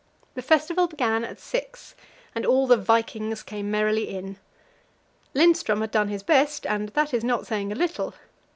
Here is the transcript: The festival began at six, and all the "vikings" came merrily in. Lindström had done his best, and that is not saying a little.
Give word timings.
The 0.33 0.41
festival 0.41 0.87
began 0.87 1.23
at 1.23 1.39
six, 1.39 1.93
and 2.33 2.43
all 2.43 2.65
the 2.65 2.75
"vikings" 2.75 3.43
came 3.43 3.69
merrily 3.69 4.09
in. 4.09 4.37
Lindström 5.35 5.81
had 5.81 5.91
done 5.91 6.07
his 6.07 6.23
best, 6.23 6.65
and 6.65 6.89
that 6.95 7.13
is 7.13 7.23
not 7.23 7.45
saying 7.45 7.71
a 7.71 7.75
little. 7.75 8.15